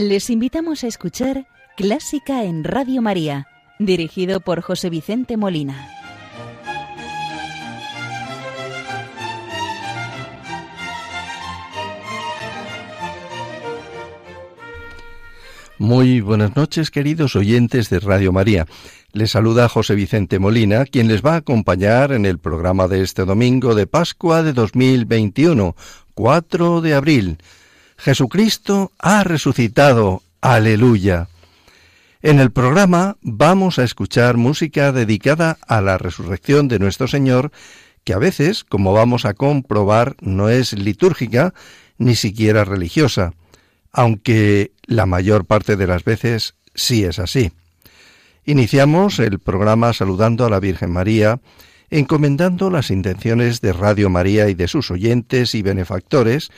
Les 0.00 0.30
invitamos 0.30 0.82
a 0.82 0.86
escuchar 0.86 1.46
Clásica 1.76 2.44
en 2.44 2.64
Radio 2.64 3.02
María, 3.02 3.48
dirigido 3.78 4.40
por 4.40 4.62
José 4.62 4.88
Vicente 4.88 5.36
Molina. 5.36 5.90
Muy 15.76 16.22
buenas 16.22 16.56
noches, 16.56 16.90
queridos 16.90 17.36
oyentes 17.36 17.90
de 17.90 18.00
Radio 18.00 18.32
María. 18.32 18.66
Les 19.12 19.32
saluda 19.32 19.68
José 19.68 19.94
Vicente 19.94 20.38
Molina, 20.38 20.86
quien 20.86 21.08
les 21.08 21.22
va 21.22 21.34
a 21.34 21.36
acompañar 21.36 22.12
en 22.12 22.24
el 22.24 22.38
programa 22.38 22.88
de 22.88 23.02
este 23.02 23.26
domingo 23.26 23.74
de 23.74 23.86
Pascua 23.86 24.42
de 24.42 24.54
2021, 24.54 25.76
4 26.14 26.80
de 26.80 26.94
abril. 26.94 27.38
Jesucristo 28.00 28.92
ha 28.98 29.24
resucitado. 29.24 30.22
Aleluya. 30.40 31.28
En 32.22 32.40
el 32.40 32.50
programa 32.50 33.18
vamos 33.20 33.78
a 33.78 33.84
escuchar 33.84 34.38
música 34.38 34.90
dedicada 34.90 35.58
a 35.68 35.82
la 35.82 35.98
resurrección 35.98 36.66
de 36.68 36.78
nuestro 36.78 37.08
Señor, 37.08 37.52
que 38.04 38.14
a 38.14 38.18
veces, 38.18 38.64
como 38.64 38.94
vamos 38.94 39.26
a 39.26 39.34
comprobar, 39.34 40.16
no 40.20 40.48
es 40.48 40.72
litúrgica 40.72 41.52
ni 41.98 42.14
siquiera 42.14 42.64
religiosa, 42.64 43.34
aunque 43.92 44.72
la 44.86 45.04
mayor 45.04 45.44
parte 45.44 45.76
de 45.76 45.86
las 45.86 46.02
veces 46.02 46.54
sí 46.74 47.04
es 47.04 47.18
así. 47.18 47.52
Iniciamos 48.46 49.18
el 49.18 49.40
programa 49.40 49.92
saludando 49.92 50.46
a 50.46 50.50
la 50.50 50.60
Virgen 50.60 50.90
María, 50.90 51.40
encomendando 51.90 52.70
las 52.70 52.90
intenciones 52.90 53.60
de 53.60 53.74
Radio 53.74 54.08
María 54.08 54.48
y 54.48 54.54
de 54.54 54.68
sus 54.68 54.90
oyentes 54.90 55.54
y 55.54 55.60
benefactores, 55.60 56.50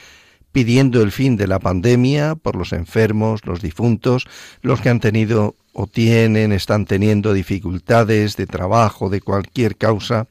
pidiendo 0.53 1.03
el 1.03 1.11
fin 1.11 1.37
de 1.37 1.47
la 1.47 1.59
pandemia 1.59 2.35
por 2.35 2.57
los 2.57 2.73
enfermos, 2.73 3.45
los 3.45 3.61
difuntos, 3.61 4.27
los 4.61 4.81
que 4.81 4.91
han 4.91 5.01
tenido 5.01 5.57
o 5.73 5.87
tienen, 5.87 6.53
están 6.53 6.85
teniendo 6.85 7.33
dificultades 7.33 8.37
de 8.37 8.47
trabajo, 8.47 9.09
de 9.09 9.23
cualquier 9.23 9.77
causa, 9.77 10.29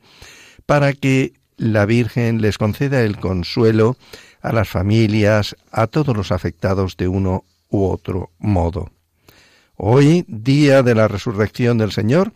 para 0.65 0.93
que 0.93 1.33
la 1.57 1.85
Virgen 1.85 2.41
les 2.41 2.57
conceda 2.57 3.01
el 3.01 3.17
consuelo 3.17 3.97
a 4.41 4.51
las 4.51 4.69
familias, 4.69 5.55
a 5.71 5.87
todos 5.87 6.15
los 6.15 6.31
afectados 6.31 6.97
de 6.97 7.07
uno 7.07 7.43
u 7.69 7.85
otro 7.85 8.31
modo. 8.39 8.91
Hoy, 9.75 10.25
día 10.27 10.83
de 10.83 10.93
la 10.95 11.07
resurrección 11.07 11.79
del 11.79 11.91
Señor, 11.91 12.33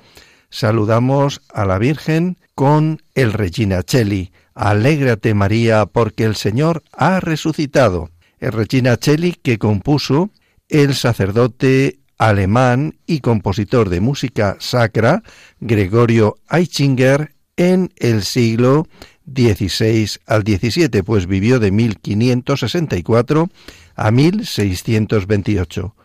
saludamos 0.50 1.41
a 1.53 1.66
la 1.66 1.78
Virgen 1.78 2.38
con 2.56 3.02
el 3.13 3.33
Regina 3.33 3.83
Cheli, 3.83 4.31
Alégrate 4.56 5.34
María, 5.34 5.86
porque 5.86 6.23
el 6.23 6.36
Señor 6.36 6.81
ha 6.94 7.20
resucitado. 7.20 8.09
El 8.39 8.53
Regina 8.53 8.97
Cheli 8.97 9.34
que 9.34 9.59
compuso 9.59 10.31
el 10.70 10.95
sacerdote 10.95 12.00
alemán 12.17 12.97
y 13.06 13.20
compositor 13.20 13.89
de 13.89 14.00
música 14.00 14.56
sacra 14.59 15.22
Gregorio 15.59 16.38
Aichinger 16.47 17.36
en 17.58 17.92
el 17.97 18.23
siglo 18.23 18.88
XVI 19.25 20.09
al 20.25 20.44
XVII, 20.44 21.03
pues 21.03 21.28
vivió 21.28 21.59
de 21.59 21.72
1564 21.72 23.50
a 23.95 24.12
1628. 24.12 25.95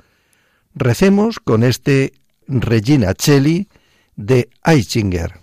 Recemos 0.74 1.38
con 1.38 1.64
este 1.64 2.12
Regina 2.46 3.14
Cheli 3.14 3.68
de 4.16 4.48
Aichinger. 4.62 5.39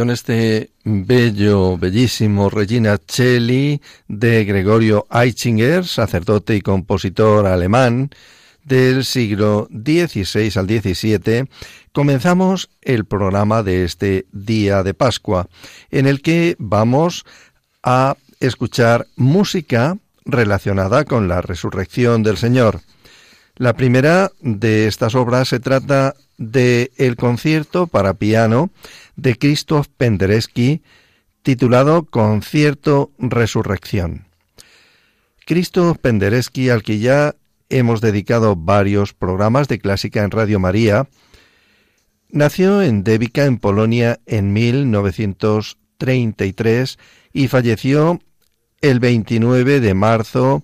Con 0.00 0.08
este 0.08 0.70
bello, 0.82 1.76
bellísimo 1.76 2.48
Regina 2.48 2.98
Celli 3.06 3.82
de 4.08 4.46
Gregorio 4.46 5.06
Eichinger, 5.10 5.86
sacerdote 5.86 6.56
y 6.56 6.62
compositor 6.62 7.46
alemán 7.46 8.08
del 8.64 9.04
siglo 9.04 9.68
XVI 9.70 10.52
al 10.56 10.66
XVII, 10.66 11.50
comenzamos 11.92 12.70
el 12.80 13.04
programa 13.04 13.62
de 13.62 13.84
este 13.84 14.24
día 14.32 14.82
de 14.82 14.94
Pascua, 14.94 15.48
en 15.90 16.06
el 16.06 16.22
que 16.22 16.56
vamos 16.58 17.26
a 17.82 18.16
escuchar 18.40 19.06
música 19.16 19.98
relacionada 20.24 21.04
con 21.04 21.28
la 21.28 21.42
resurrección 21.42 22.22
del 22.22 22.38
Señor. 22.38 22.80
La 23.56 23.74
primera 23.74 24.32
de 24.40 24.86
estas 24.86 25.14
obras 25.14 25.48
se 25.48 25.60
trata 25.60 26.14
de 26.40 26.90
el 26.96 27.14
concierto 27.16 27.86
para 27.86 28.14
piano 28.14 28.70
de 29.14 29.36
Krzysztof 29.36 29.86
Penderecki 29.96 30.82
titulado 31.42 32.06
Concierto 32.06 33.12
Resurrección. 33.18 34.24
Krzysztof 35.46 35.98
Penderecki, 35.98 36.70
al 36.70 36.82
que 36.82 36.98
ya 36.98 37.36
hemos 37.68 38.00
dedicado 38.00 38.56
varios 38.56 39.12
programas 39.12 39.68
de 39.68 39.78
clásica 39.78 40.24
en 40.24 40.30
Radio 40.30 40.58
María, 40.58 41.06
nació 42.30 42.80
en 42.82 43.04
Devica, 43.04 43.44
en 43.44 43.58
Polonia, 43.58 44.18
en 44.24 44.54
1933 44.54 46.98
y 47.34 47.48
falleció 47.48 48.18
el 48.80 48.98
29 48.98 49.80
de 49.80 49.92
marzo 49.92 50.62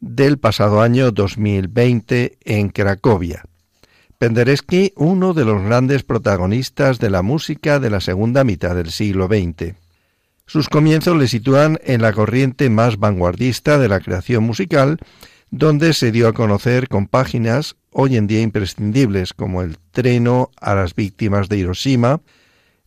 del 0.00 0.38
pasado 0.38 0.82
año 0.82 1.12
2020 1.12 2.38
en 2.44 2.70
Cracovia. 2.70 3.44
Penderecki, 4.18 4.92
uno 4.96 5.34
de 5.34 5.44
los 5.44 5.62
grandes 5.62 6.02
protagonistas 6.02 6.98
de 6.98 7.10
la 7.10 7.22
música 7.22 7.78
de 7.78 7.90
la 7.90 8.00
segunda 8.00 8.44
mitad 8.44 8.74
del 8.74 8.90
siglo 8.90 9.26
XX. 9.26 9.74
Sus 10.46 10.68
comienzos 10.68 11.16
le 11.16 11.28
sitúan 11.28 11.78
en 11.84 12.00
la 12.00 12.12
corriente 12.12 12.70
más 12.70 12.98
vanguardista 12.98 13.78
de 13.78 13.88
la 13.88 14.00
creación 14.00 14.44
musical, 14.44 14.98
donde 15.50 15.92
se 15.92 16.12
dio 16.12 16.28
a 16.28 16.32
conocer 16.32 16.88
con 16.88 17.08
páginas 17.08 17.76
hoy 17.90 18.16
en 18.16 18.26
día 18.26 18.40
imprescindibles 18.40 19.34
como 19.34 19.62
el 19.62 19.76
Treno 19.90 20.50
a 20.60 20.74
las 20.74 20.94
víctimas 20.94 21.48
de 21.48 21.58
Hiroshima, 21.58 22.20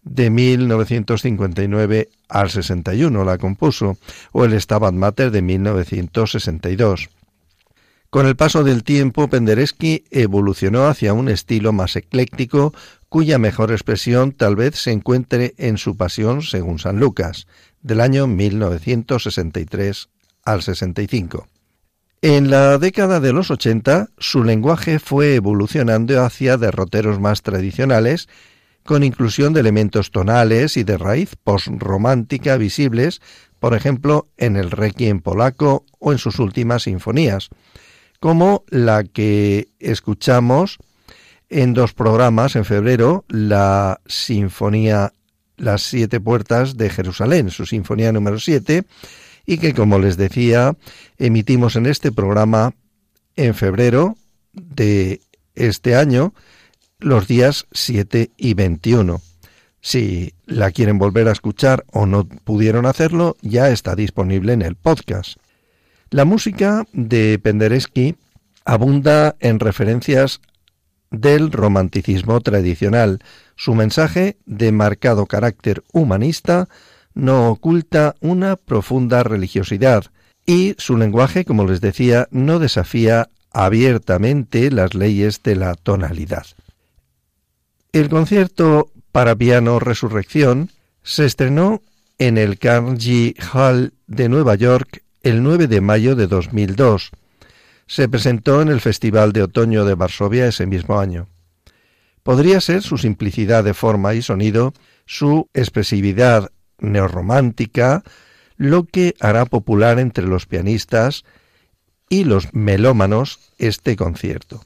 de 0.02 0.30
1959 0.30 2.10
al 2.30 2.50
61 2.50 3.24
la 3.24 3.38
compuso, 3.38 3.98
o 4.32 4.46
el 4.46 4.60
Stabat 4.60 4.94
Mater 4.94 5.30
de 5.30 5.42
1962. 5.42 7.10
Con 8.10 8.26
el 8.26 8.36
paso 8.36 8.64
del 8.64 8.84
tiempo, 8.84 9.28
Penderecki 9.28 10.04
evolucionó 10.10 10.88
hacia 10.88 11.14
un 11.14 11.30
estilo 11.30 11.74
más 11.74 11.96
ecléctico, 11.96 12.74
cuya 13.08 13.38
mejor 13.38 13.72
expresión 13.72 14.32
tal 14.32 14.56
vez 14.56 14.76
se 14.78 14.92
encuentre 14.92 15.54
en 15.58 15.78
su 15.78 15.96
Pasión 15.96 16.42
según 16.42 16.80
San 16.80 17.00
Lucas, 17.00 17.46
del 17.84 18.02
año 18.02 18.26
1963 18.26 20.10
al 20.44 20.64
65. 20.64 21.48
En 22.24 22.50
la 22.50 22.80
década 22.80 23.20
de 23.20 23.32
los 23.32 23.52
80, 23.52 24.10
su 24.18 24.44
lenguaje 24.44 24.98
fue 24.98 25.36
evolucionando 25.36 26.24
hacia 26.24 26.58
derroteros 26.58 27.20
más 27.20 27.44
tradicionales, 27.44 28.28
con 28.84 29.04
inclusión 29.04 29.54
de 29.54 29.60
elementos 29.60 30.10
tonales 30.10 30.78
y 30.78 30.84
de 30.84 30.98
raíz 30.98 31.36
postromántica 31.44 32.58
visibles, 32.58 33.22
por 33.60 33.76
ejemplo, 33.76 34.28
en 34.38 34.56
el 34.56 34.72
requiem 34.72 35.20
polaco 35.20 35.86
o 36.00 36.12
en 36.12 36.18
sus 36.18 36.40
últimas 36.40 36.84
sinfonías, 36.84 37.50
como 38.20 38.64
la 38.70 39.04
que 39.04 39.70
escuchamos 39.80 40.78
en 41.50 41.74
dos 41.74 41.94
programas 41.94 42.56
en 42.56 42.66
febrero, 42.66 43.26
la 43.28 44.02
Sinfonía 44.06 45.14
Las 45.58 45.82
Siete 45.84 46.20
Puertas 46.20 46.78
de 46.78 46.90
Jerusalén, 46.90 47.50
su 47.50 47.66
Sinfonía 47.66 48.12
número 48.12 48.40
7, 48.40 48.84
y 49.46 49.58
que, 49.58 49.74
como 49.74 49.98
les 49.98 50.16
decía, 50.16 50.76
emitimos 51.18 51.76
en 51.76 51.88
este 51.88 52.12
programa 52.12 52.76
en 53.36 53.56
febrero 53.56 54.16
de 54.54 55.22
este 55.56 55.96
año, 55.96 56.34
los 57.00 57.28
días 57.28 57.66
7 57.72 58.32
y 58.38 58.54
21. 58.54 59.22
Si 59.82 60.34
la 60.46 60.72
quieren 60.72 61.00
volver 61.00 61.30
a 61.30 61.32
escuchar 61.32 61.86
o 61.92 62.06
no 62.06 62.28
pudieron 62.28 62.86
hacerlo, 62.86 63.38
ya 63.42 63.70
está 63.70 63.96
disponible 63.96 64.54
en 64.54 64.62
el 64.62 64.76
podcast. 64.76 65.40
La 66.12 66.26
música 66.26 66.86
de 66.92 67.38
Penderecki 67.38 68.16
abunda 68.66 69.36
en 69.40 69.60
referencias 69.60 70.42
del 71.12 71.52
romanticismo 71.52 72.42
tradicional. 72.42 73.20
Su 73.56 73.76
mensaje, 73.76 74.38
de 74.48 74.72
marcado 74.72 75.28
carácter 75.28 75.84
humanista, 75.94 76.68
no 77.14 77.52
oculta 77.52 78.16
una 78.22 78.56
profunda 78.56 79.22
religiosidad 79.22 80.06
y 80.48 80.74
su 80.80 80.98
lenguaje, 80.98 81.46
como 81.46 81.68
les 81.68 81.80
decía, 81.80 82.28
no 82.32 82.58
desafía 82.58 83.30
abiertamente 83.52 84.72
las 84.72 84.96
leyes 84.96 85.44
de 85.44 85.58
la 85.58 85.76
tonalidad. 85.76 86.48
El 87.92 88.10
concierto 88.10 88.92
para 89.12 89.36
piano 89.36 89.78
Resurrección 89.80 90.72
se 91.04 91.26
estrenó 91.26 91.84
en 92.18 92.40
el 92.40 92.58
Carnegie 92.58 93.36
Hall 93.54 93.94
de 94.08 94.28
Nueva 94.28 94.56
York 94.56 95.04
el 95.22 95.44
9 95.44 95.68
de 95.68 95.82
mayo 95.82 96.16
de 96.16 96.28
2002. 96.28 97.12
Se 97.88 98.08
presentó 98.08 98.62
en 98.62 98.70
el 98.70 98.82
Festival 98.82 99.34
de 99.34 99.44
Otoño 99.44 99.86
de 99.86 99.96
Varsovia 99.96 100.48
ese 100.48 100.66
mismo 100.66 101.00
año. 101.00 101.28
Podría 102.24 102.62
ser 102.62 102.84
su 102.84 102.98
simplicidad 102.98 103.64
de 103.64 103.74
forma 103.74 104.14
y 104.14 104.22
sonido, 104.22 104.74
su 105.06 105.50
expresividad 105.54 106.52
neorromántica, 106.78 108.04
lo 108.58 108.86
que 108.86 109.16
hará 109.20 109.46
popular 109.46 110.00
entre 110.00 110.26
los 110.26 110.46
pianistas 110.46 111.24
y 112.10 112.24
los 112.26 112.54
melómanos 112.54 113.40
este 113.58 113.96
concierto. 113.96 114.64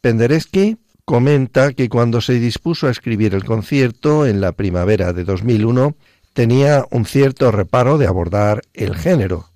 Penderecki 0.00 0.78
comenta 1.04 1.72
que 1.72 1.88
cuando 1.88 2.20
se 2.20 2.34
dispuso 2.34 2.86
a 2.86 2.90
escribir 2.90 3.34
el 3.34 3.44
concierto 3.44 4.26
en 4.26 4.40
la 4.40 4.52
primavera 4.52 5.12
de 5.12 5.24
2001, 5.24 5.96
tenía 6.34 6.84
un 6.90 7.06
cierto 7.06 7.50
reparo 7.50 7.96
de 7.96 8.06
abordar 8.06 8.62
el 8.74 8.94
género, 8.94 9.48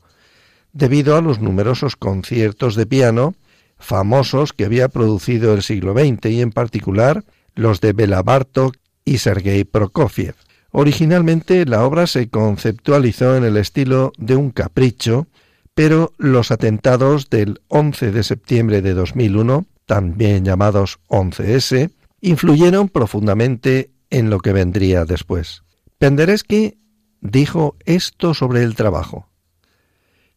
debido 0.72 1.16
a 1.16 1.20
los 1.20 1.40
numerosos 1.40 1.96
conciertos 1.96 2.74
de 2.76 2.86
piano 2.86 3.34
famosos 3.78 4.52
que 4.52 4.64
había 4.64 4.88
producido 4.88 5.54
el 5.54 5.62
siglo 5.62 5.92
XX 5.92 6.26
y 6.30 6.40
en 6.40 6.50
particular 6.50 7.24
los 7.54 7.80
de 7.80 7.92
Bela 7.92 8.22
Bartok 8.22 8.76
y 9.04 9.18
Sergei 9.18 9.64
Prokofiev. 9.64 10.34
Originalmente 10.70 11.64
la 11.64 11.84
obra 11.84 12.06
se 12.06 12.28
conceptualizó 12.28 13.36
en 13.36 13.44
el 13.44 13.56
estilo 13.56 14.12
de 14.18 14.36
un 14.36 14.50
capricho, 14.50 15.26
pero 15.74 16.12
los 16.18 16.50
atentados 16.50 17.30
del 17.30 17.60
11 17.68 18.10
de 18.12 18.22
septiembre 18.22 18.82
de 18.82 18.94
2001, 18.94 19.66
también 19.86 20.44
llamados 20.44 20.98
11S, 21.08 21.90
influyeron 22.20 22.88
profundamente 22.88 23.90
en 24.10 24.28
lo 24.28 24.40
que 24.40 24.52
vendría 24.52 25.04
después. 25.04 25.62
Penderecki 25.98 26.78
dijo 27.20 27.76
esto 27.84 28.32
sobre 28.32 28.62
el 28.62 28.76
trabajo. 28.76 29.28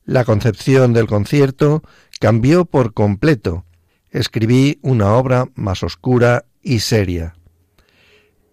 La 0.06 0.26
concepción 0.26 0.92
del 0.92 1.06
concierto 1.06 1.84
cambió 2.20 2.66
por 2.66 2.94
completo. 2.94 3.66
Escribí 4.10 4.80
una 4.82 5.14
obra 5.14 5.46
más 5.54 5.84
oscura 5.84 6.46
y 6.64 6.80
seria. 6.80 7.36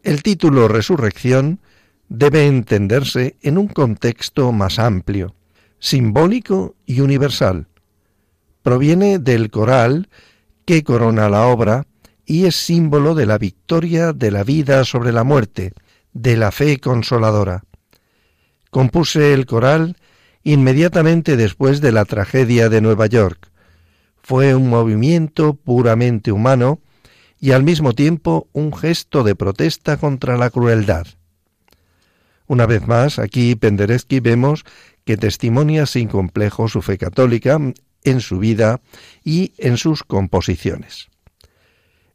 El 0.03 0.23
título 0.23 0.69
Resurrección 0.69 1.61
debe 2.11 2.47
entenderse 2.47 3.37
en 3.41 3.57
un 3.57 3.69
contexto 3.69 4.53
más 4.53 4.79
amplio, 4.79 5.35
simbólico 5.79 6.77
y 6.85 7.01
universal. 7.01 7.69
Proviene 8.63 9.19
del 9.19 9.51
coral 9.51 10.11
que 10.67 10.85
corona 10.85 11.31
la 11.31 11.47
obra 11.47 11.87
y 12.27 12.45
es 12.45 12.57
símbolo 12.57 13.15
de 13.15 13.25
la 13.25 13.39
victoria 13.39 14.13
de 14.13 14.31
la 14.31 14.45
vida 14.45 14.85
sobre 14.85 15.13
la 15.13 15.25
muerte, 15.25 15.73
de 16.13 16.37
la 16.37 16.51
fe 16.51 16.79
consoladora. 16.79 17.65
Compuse 18.71 19.33
el 19.33 19.47
coral 19.47 19.97
inmediatamente 20.43 21.37
después 21.37 21.81
de 21.81 21.93
la 21.93 22.05
tragedia 22.05 22.69
de 22.69 22.81
Nueva 22.81 23.07
York. 23.07 23.51
Fue 24.23 24.55
un 24.55 24.69
movimiento 24.69 25.55
puramente 25.55 26.33
humano 26.33 26.81
y 27.41 27.53
al 27.53 27.63
mismo 27.63 27.93
tiempo 27.93 28.49
un 28.53 28.75
gesto 28.75 29.23
de 29.23 29.35
protesta 29.35 29.97
contra 29.97 30.37
la 30.37 30.51
crueldad. 30.51 31.07
Una 32.47 32.67
vez 32.67 32.87
más, 32.87 33.19
aquí 33.19 33.55
Penderecki 33.55 34.21
vemos 34.21 34.65
que 35.05 35.17
testimonia 35.17 35.87
sin 35.87 36.09
complejo 36.09 36.69
su 36.69 36.83
fe 36.83 36.99
católica 36.99 37.59
en 38.05 38.21
su 38.21 38.39
vida 38.39 38.81
y 39.25 39.53
en 39.59 39.77
sus 39.77 40.03
composiciones. 40.03 41.09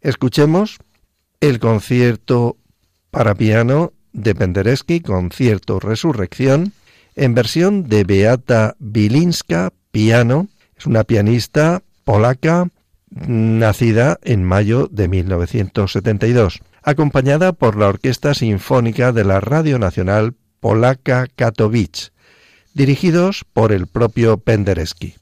Escuchemos 0.02 0.80
el 1.40 1.60
concierto 1.60 2.58
para 3.14 3.36
piano 3.36 3.94
de 4.12 4.34
Penderecki, 4.34 5.00
concierto 5.00 5.80
Resurrección, 5.80 6.74
en 7.16 7.36
versión 7.36 7.88
de 7.88 8.04
Beata 8.06 8.76
Bilinska, 8.80 9.72
piano. 9.92 10.48
Es 10.76 10.88
una 10.88 11.04
pianista 11.04 11.84
polaca 12.06 12.70
nacida 13.12 14.18
en 14.24 14.44
mayo 14.44 14.90
de 14.92 15.08
1972. 15.08 16.60
acompañada 16.82 17.54
por 17.54 17.78
la 17.78 17.88
Orquesta 17.88 18.34
Sinfónica 18.34 19.14
de 19.14 19.24
la 19.24 19.40
Radio 19.40 19.78
Nacional 19.78 20.34
Polaca 20.60 21.28
Katowice, 21.34 22.10
dirigidos 22.74 23.46
por 23.54 23.72
el 23.72 23.88
propio 23.88 24.38
Penderecki. 24.38 25.16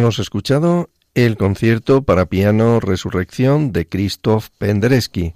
Hemos 0.00 0.18
escuchado 0.18 0.88
el 1.12 1.36
concierto 1.36 2.04
para 2.04 2.24
piano 2.24 2.80
Resurrección 2.80 3.70
de 3.70 3.86
Krzysztof 3.86 4.48
Penderecki. 4.56 5.34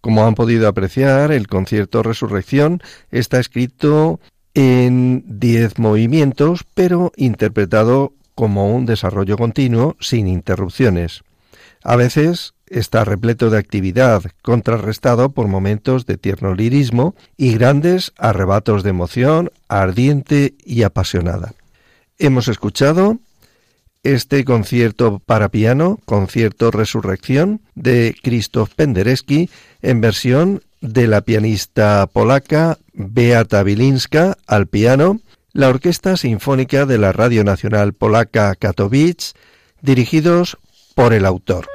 Como 0.00 0.24
han 0.24 0.36
podido 0.36 0.68
apreciar, 0.68 1.32
el 1.32 1.48
concierto 1.48 2.04
Resurrección 2.04 2.80
está 3.10 3.40
escrito 3.40 4.20
en 4.54 5.24
diez 5.26 5.80
movimientos, 5.80 6.64
pero 6.72 7.10
interpretado 7.16 8.12
como 8.36 8.72
un 8.72 8.86
desarrollo 8.86 9.36
continuo 9.36 9.96
sin 9.98 10.28
interrupciones. 10.28 11.24
A 11.82 11.96
veces 11.96 12.54
está 12.68 13.04
repleto 13.04 13.50
de 13.50 13.58
actividad, 13.58 14.22
contrarrestado 14.42 15.30
por 15.30 15.48
momentos 15.48 16.06
de 16.06 16.16
tierno 16.16 16.54
lirismo 16.54 17.16
y 17.36 17.54
grandes 17.54 18.12
arrebatos 18.18 18.84
de 18.84 18.90
emoción 18.90 19.50
ardiente 19.66 20.54
y 20.64 20.84
apasionada. 20.84 21.54
Hemos 22.18 22.46
escuchado 22.46 23.18
este 24.02 24.44
concierto 24.44 25.18
para 25.18 25.50
piano, 25.50 25.98
concierto 26.04 26.70
Resurrección, 26.70 27.60
de 27.74 28.14
Krzysztof 28.22 28.74
Penderecki, 28.74 29.50
en 29.82 30.00
versión 30.00 30.62
de 30.80 31.06
la 31.06 31.20
pianista 31.20 32.06
polaca 32.06 32.78
Beata 32.94 33.62
Wilinska 33.62 34.38
al 34.46 34.66
piano, 34.66 35.20
la 35.52 35.68
Orquesta 35.68 36.16
Sinfónica 36.16 36.86
de 36.86 36.98
la 36.98 37.12
Radio 37.12 37.44
Nacional 37.44 37.92
Polaca 37.92 38.54
Katowice, 38.54 39.34
dirigidos 39.82 40.58
por 40.94 41.12
el 41.12 41.26
autor. 41.26 41.66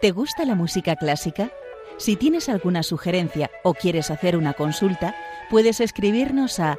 ¿Te 0.00 0.10
gusta 0.12 0.44
la 0.44 0.54
música 0.54 0.96
clásica? 0.96 1.52
Si 1.98 2.16
tienes 2.16 2.48
alguna 2.48 2.82
sugerencia 2.82 3.50
o 3.62 3.74
quieres 3.74 4.10
hacer 4.10 4.36
una 4.36 4.54
consulta, 4.54 5.14
puedes 5.50 5.80
escribirnos 5.80 6.58
a 6.58 6.78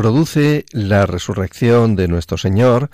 produce 0.00 0.64
la 0.72 1.04
resurrección 1.04 1.94
de 1.94 2.08
nuestro 2.08 2.38
Señor 2.38 2.88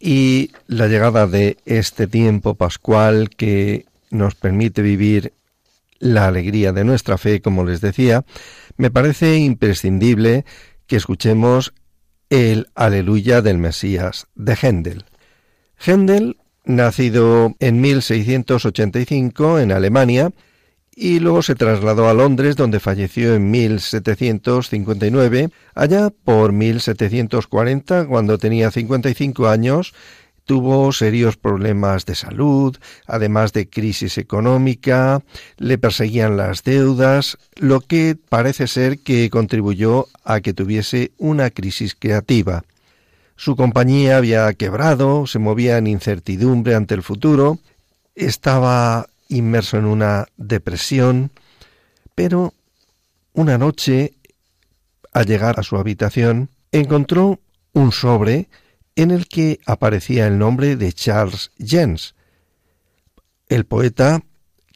y 0.00 0.50
la 0.66 0.88
llegada 0.88 1.28
de 1.28 1.56
este 1.66 2.08
tiempo 2.08 2.56
pascual 2.56 3.30
que 3.30 3.86
nos 4.10 4.34
permite 4.34 4.82
vivir 4.82 5.34
la 6.00 6.26
alegría 6.26 6.72
de 6.72 6.82
nuestra 6.82 7.16
fe, 7.16 7.40
como 7.40 7.64
les 7.64 7.80
decía, 7.80 8.24
me 8.76 8.90
parece 8.90 9.36
imprescindible 9.36 10.44
que 10.88 10.96
escuchemos 10.96 11.74
el 12.28 12.66
Aleluya 12.74 13.40
del 13.40 13.58
Mesías 13.58 14.26
de 14.34 14.56
Händel. 14.60 15.04
Händel, 15.78 16.38
nacido 16.64 17.54
en 17.60 17.80
1685 17.80 19.60
en 19.60 19.70
Alemania, 19.70 20.32
y 20.94 21.20
luego 21.20 21.42
se 21.42 21.54
trasladó 21.54 22.08
a 22.08 22.14
Londres, 22.14 22.56
donde 22.56 22.80
falleció 22.80 23.34
en 23.34 23.50
1759. 23.50 25.50
Allá 25.74 26.10
por 26.10 26.52
1740, 26.52 28.06
cuando 28.06 28.38
tenía 28.38 28.70
55 28.70 29.48
años, 29.48 29.94
tuvo 30.44 30.92
serios 30.92 31.36
problemas 31.36 32.04
de 32.04 32.14
salud, 32.14 32.76
además 33.06 33.52
de 33.52 33.68
crisis 33.68 34.18
económica, 34.18 35.22
le 35.56 35.78
perseguían 35.78 36.36
las 36.36 36.62
deudas, 36.62 37.38
lo 37.56 37.80
que 37.80 38.16
parece 38.28 38.66
ser 38.66 38.98
que 38.98 39.30
contribuyó 39.30 40.08
a 40.24 40.40
que 40.40 40.52
tuviese 40.52 41.12
una 41.16 41.50
crisis 41.50 41.96
creativa. 41.98 42.64
Su 43.36 43.56
compañía 43.56 44.18
había 44.18 44.52
quebrado, 44.52 45.26
se 45.26 45.38
movía 45.38 45.78
en 45.78 45.86
incertidumbre 45.86 46.74
ante 46.74 46.94
el 46.94 47.02
futuro, 47.02 47.58
estaba 48.14 49.06
inmerso 49.32 49.76
en 49.76 49.86
una 49.86 50.26
depresión, 50.36 51.30
pero 52.14 52.54
una 53.32 53.58
noche, 53.58 54.14
al 55.12 55.26
llegar 55.26 55.58
a 55.58 55.62
su 55.62 55.76
habitación, 55.76 56.50
encontró 56.70 57.40
un 57.72 57.92
sobre 57.92 58.48
en 58.96 59.10
el 59.10 59.26
que 59.26 59.58
aparecía 59.66 60.26
el 60.26 60.38
nombre 60.38 60.76
de 60.76 60.92
Charles 60.92 61.50
Jens, 61.58 62.14
el 63.48 63.64
poeta 63.64 64.22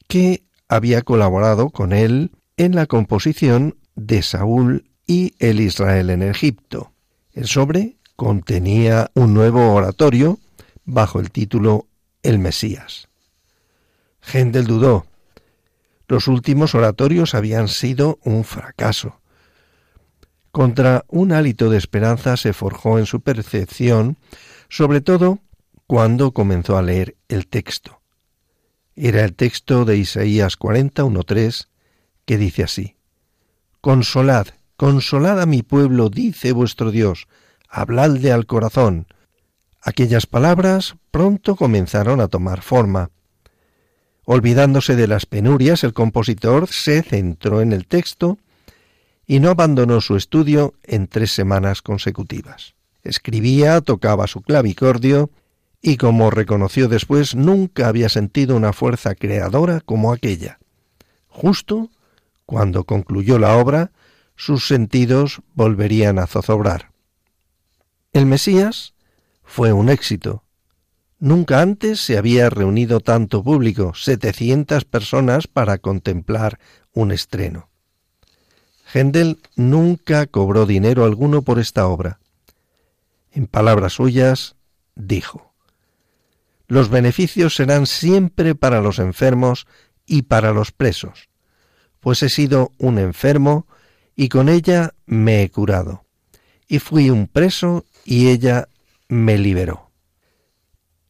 que 0.07 0.43
había 0.67 1.01
colaborado 1.01 1.69
con 1.69 1.93
él 1.93 2.31
en 2.57 2.75
la 2.75 2.87
composición 2.87 3.77
de 3.95 4.21
Saúl 4.21 4.89
y 5.05 5.35
el 5.39 5.59
Israel 5.61 6.09
en 6.09 6.23
Egipto. 6.23 6.91
El 7.33 7.47
sobre 7.47 7.97
contenía 8.15 9.11
un 9.13 9.33
nuevo 9.33 9.73
oratorio 9.73 10.39
bajo 10.85 11.19
el 11.19 11.31
título 11.31 11.87
El 12.23 12.39
Mesías. 12.39 13.06
Händel 14.31 14.65
dudó. 14.65 15.05
Los 16.07 16.27
últimos 16.27 16.75
oratorios 16.75 17.33
habían 17.35 17.67
sido 17.67 18.19
un 18.23 18.43
fracaso. 18.43 19.19
Contra 20.51 21.05
un 21.07 21.31
hálito 21.31 21.69
de 21.69 21.77
esperanza 21.77 22.37
se 22.37 22.53
forjó 22.53 22.99
en 22.99 23.05
su 23.05 23.21
percepción, 23.21 24.17
sobre 24.69 25.01
todo 25.01 25.39
cuando 25.85 26.31
comenzó 26.31 26.77
a 26.77 26.81
leer 26.81 27.15
el 27.27 27.47
texto. 27.47 28.01
Era 28.95 29.23
el 29.23 29.35
texto 29.35 29.85
de 29.85 29.97
Isaías 29.97 30.57
41.3 30.57 31.67
que 32.25 32.37
dice 32.37 32.63
así, 32.63 32.95
Consolad, 33.81 34.47
consolad 34.75 35.39
a 35.39 35.45
mi 35.45 35.61
pueblo, 35.61 36.09
dice 36.09 36.51
vuestro 36.51 36.91
Dios, 36.91 37.27
habladle 37.69 38.31
al 38.31 38.45
corazón. 38.45 39.07
Aquellas 39.81 40.25
palabras 40.25 40.95
pronto 41.11 41.55
comenzaron 41.55 42.19
a 42.19 42.27
tomar 42.27 42.61
forma. 42.61 43.11
Olvidándose 44.29 44.97
de 44.97 45.07
las 45.07 45.25
penurias, 45.25 45.85
el 45.85 45.93
compositor 45.93 46.67
se 46.67 47.01
centró 47.01 47.61
en 47.61 47.71
el 47.71 47.87
texto 47.87 48.37
y 49.25 49.39
no 49.39 49.51
abandonó 49.51 50.01
su 50.01 50.17
estudio 50.17 50.73
en 50.83 51.07
tres 51.07 51.31
semanas 51.31 51.81
consecutivas. 51.81 52.75
Escribía, 53.03 53.79
tocaba 53.79 54.27
su 54.27 54.41
clavicordio 54.41 55.29
y, 55.81 55.95
como 55.95 56.29
reconoció 56.29 56.89
después, 56.89 57.35
nunca 57.35 57.87
había 57.87 58.09
sentido 58.09 58.57
una 58.57 58.73
fuerza 58.73 59.15
creadora 59.15 59.79
como 59.79 60.11
aquella. 60.11 60.59
Justo 61.29 61.89
cuando 62.45 62.83
concluyó 62.83 63.39
la 63.39 63.55
obra, 63.55 63.91
sus 64.35 64.67
sentidos 64.67 65.41
volverían 65.53 66.19
a 66.19 66.27
zozobrar. 66.27 66.91
El 68.11 68.25
Mesías 68.25 68.93
fue 69.45 69.71
un 69.71 69.87
éxito, 69.87 70.43
Nunca 71.19 71.61
antes 71.61 71.99
se 71.99 72.17
había 72.17 72.49
reunido 72.49 72.99
tanto 72.99 73.43
público, 73.43 73.93
setecientas 73.95 74.85
personas, 74.85 75.47
para 75.47 75.79
contemplar 75.79 76.59
un 76.93 77.11
estreno. 77.11 77.69
Händel 78.93 79.39
nunca 79.55 80.27
cobró 80.27 80.65
dinero 80.65 81.05
alguno 81.05 81.41
por 81.41 81.59
esta 81.59 81.87
obra. 81.87 82.19
En 83.31 83.47
palabras 83.47 83.93
suyas, 83.93 84.55
dijo, 84.95 85.53
Los 86.67 86.89
beneficios 86.89 87.55
serán 87.55 87.87
siempre 87.87 88.53
para 88.53 88.81
los 88.81 88.99
enfermos 88.99 89.65
y 90.05 90.23
para 90.23 90.53
los 90.53 90.71
presos, 90.71 91.29
pues 91.99 92.21
he 92.21 92.29
sido 92.29 92.73
un 92.77 92.99
enfermo 92.99 93.67
y 94.15 94.29
con 94.29 94.49
ella 94.49 94.93
me 95.05 95.43
he 95.43 95.49
curado, 95.49 96.05
y 96.67 96.79
fui 96.79 97.09
un 97.09 97.27
preso 97.27 97.85
y 98.05 98.29
ella 98.29 98.69
me 99.09 99.37
liberó. 99.37 99.86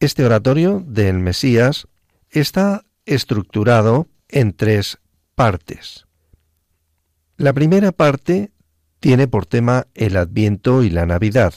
Este 0.00 0.24
oratorio 0.24 0.80
del 0.86 1.18
Mesías 1.18 1.88
está 2.30 2.84
estructurado 3.04 4.06
en 4.28 4.52
tres 4.52 4.98
partes. 5.34 6.06
La 7.36 7.52
primera 7.52 7.90
parte 7.90 8.52
tiene 9.00 9.26
por 9.26 9.46
tema 9.46 9.88
el 9.94 10.16
Adviento 10.16 10.84
y 10.84 10.90
la 10.90 11.04
Navidad. 11.04 11.54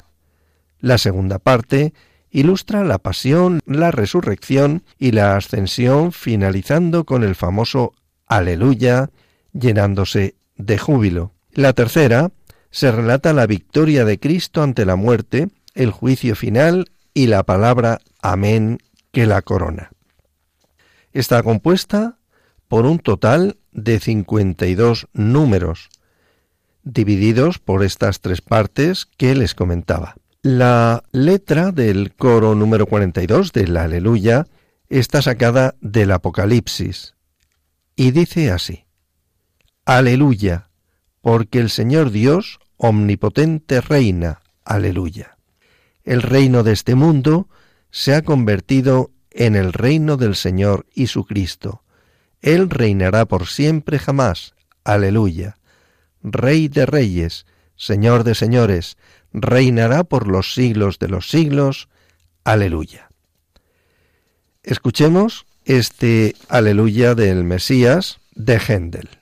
La 0.80 0.98
segunda 0.98 1.38
parte 1.38 1.94
ilustra 2.32 2.84
la 2.84 2.98
pasión, 2.98 3.60
la 3.68 3.92
resurrección 3.92 4.86
y 4.98 5.12
la 5.12 5.36
ascensión, 5.36 6.12
finalizando 6.12 7.04
con 7.04 7.24
el 7.24 7.36
famoso 7.36 7.94
Aleluya, 8.26 9.12
llenándose 9.54 10.34
de 10.56 10.80
júbilo. 10.80 11.34
La 11.52 11.74
tercera 11.74 12.32
se 12.72 12.92
relata 12.92 13.34
la 13.34 13.46
victoria 13.46 14.04
de 14.04 14.20
Cristo 14.20 14.64
ante 14.64 14.84
la 14.86 14.96
muerte, 14.96 15.50
el 15.76 15.92
juicio 15.92 16.36
final 16.36 16.90
y 17.14 17.28
la 17.28 17.44
palabra 17.44 18.00
Amén 18.22 18.80
que 19.12 19.26
la 19.26 19.42
corona. 19.42 19.92
Está 21.12 21.44
compuesta 21.44 22.18
por 22.68 22.86
un 22.86 23.00
total 23.00 23.58
de 23.72 24.00
52 24.00 25.08
números, 25.14 25.90
divididos 26.84 27.60
por 27.60 27.84
estas 27.84 28.22
tres 28.22 28.42
partes 28.42 29.06
que 29.18 29.36
les 29.36 29.56
comentaba. 29.56 30.16
La 30.42 31.04
letra 31.12 31.72
del 31.72 32.16
coro 32.16 32.56
número 32.56 32.88
42 32.88 33.52
del 33.52 33.78
Aleluya 33.78 34.48
está 34.90 35.22
sacada 35.22 35.76
del 35.82 36.12
Apocalipsis 36.12 37.16
y 37.96 38.12
dice 38.12 38.52
así, 38.52 38.86
Aleluya, 39.86 40.70
porque 41.22 41.60
el 41.60 41.70
Señor 41.70 42.12
Dios 42.12 42.60
omnipotente 42.78 43.82
reina, 43.82 44.42
aleluya. 44.66 45.38
El 46.04 46.22
reino 46.22 46.64
de 46.64 46.74
este 46.74 46.96
mundo 46.96 47.48
se 47.92 48.16
ha 48.16 48.22
convertido 48.22 49.12
en 49.32 49.56
el 49.56 49.74
reino 49.74 50.18
del 50.18 50.36
Señor 50.36 50.86
y 50.94 51.08
su 51.08 51.26
Cristo. 51.26 51.84
Él 52.42 52.70
reinará 52.70 53.26
por 53.26 53.48
siempre 53.48 54.00
jamás, 54.00 54.56
aleluya. 54.84 55.58
Rey 56.24 56.68
de 56.68 56.86
reyes, 56.86 57.46
Señor 57.76 58.24
de 58.24 58.36
señores, 58.36 58.98
reinará 59.34 60.04
por 60.04 60.28
los 60.28 60.54
siglos 60.54 61.00
de 61.00 61.08
los 61.08 61.30
siglos, 61.30 61.90
aleluya. 62.44 63.10
Escuchemos 64.64 65.46
este 65.66 66.36
aleluya 66.50 67.16
del 67.16 67.44
Mesías 67.44 68.20
de 68.36 68.60
Händel. 68.60 69.21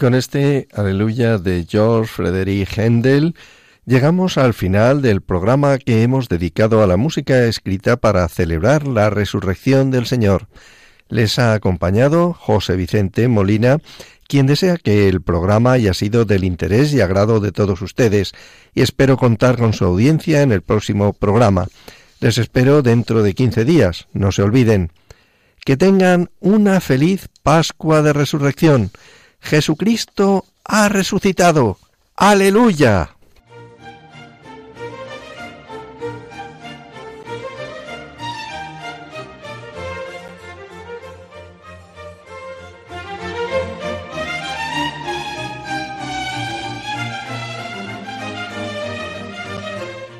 Con 0.00 0.14
este 0.14 0.66
aleluya 0.72 1.36
de 1.36 1.66
George 1.68 2.10
Frederick 2.10 2.78
Händel 2.78 3.34
llegamos 3.84 4.38
al 4.38 4.54
final 4.54 5.02
del 5.02 5.20
programa 5.20 5.76
que 5.76 6.02
hemos 6.02 6.30
dedicado 6.30 6.82
a 6.82 6.86
la 6.86 6.96
música 6.96 7.44
escrita 7.44 7.98
para 7.98 8.26
celebrar 8.30 8.86
la 8.86 9.10
resurrección 9.10 9.90
del 9.90 10.06
Señor. 10.06 10.48
Les 11.10 11.38
ha 11.38 11.52
acompañado 11.52 12.32
José 12.32 12.76
Vicente 12.76 13.28
Molina, 13.28 13.76
quien 14.26 14.46
desea 14.46 14.78
que 14.78 15.06
el 15.06 15.20
programa 15.20 15.72
haya 15.72 15.92
sido 15.92 16.24
del 16.24 16.44
interés 16.44 16.94
y 16.94 17.02
agrado 17.02 17.38
de 17.38 17.52
todos 17.52 17.82
ustedes, 17.82 18.32
y 18.74 18.80
espero 18.80 19.18
contar 19.18 19.58
con 19.58 19.74
su 19.74 19.84
audiencia 19.84 20.40
en 20.40 20.50
el 20.50 20.62
próximo 20.62 21.12
programa. 21.12 21.68
Les 22.20 22.38
espero 22.38 22.80
dentro 22.80 23.22
de 23.22 23.34
quince 23.34 23.66
días, 23.66 24.08
no 24.14 24.32
se 24.32 24.40
olviden. 24.42 24.92
Que 25.62 25.76
tengan 25.76 26.30
una 26.40 26.80
feliz 26.80 27.28
Pascua 27.42 28.00
de 28.00 28.14
Resurrección. 28.14 28.90
Jesucristo 29.40 30.44
ha 30.64 30.88
resucitado. 30.88 31.78
Aleluya. 32.16 33.16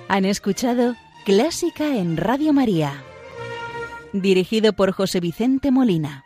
Han 0.08 0.24
escuchado 0.24 0.96
Clásica 1.24 1.96
en 1.96 2.16
Radio 2.16 2.52
María, 2.52 3.04
dirigido 4.12 4.72
por 4.72 4.90
José 4.90 5.20
Vicente 5.20 5.70
Molina. 5.70 6.24